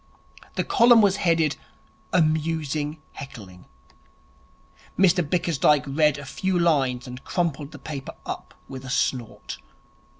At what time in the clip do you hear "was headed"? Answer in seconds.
1.03-1.57